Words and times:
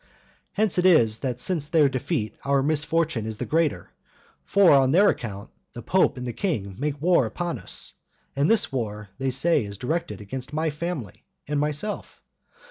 Hence 0.53 0.79
it 0.79 0.85
is 0.87 1.19
that 1.19 1.37
since 1.37 1.67
their 1.67 1.87
defeat 1.87 2.35
our 2.43 2.63
misfortune 2.63 3.27
is 3.27 3.37
the 3.37 3.45
greater; 3.45 3.91
for 4.47 4.71
on 4.71 4.89
their 4.89 5.09
account 5.09 5.51
the 5.73 5.83
pope 5.83 6.17
and 6.17 6.25
the 6.25 6.33
king 6.33 6.75
make 6.79 6.99
war 6.99 7.27
upon 7.27 7.59
us, 7.59 7.93
and 8.35 8.49
this 8.49 8.71
war, 8.71 9.09
they 9.19 9.29
say, 9.29 9.63
is 9.63 9.77
directed 9.77 10.19
against 10.19 10.53
my 10.53 10.71
family 10.71 11.25
and 11.47 11.59
myself. 11.59 12.19